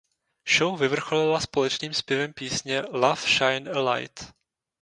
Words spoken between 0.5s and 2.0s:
Show vyvrcholila společným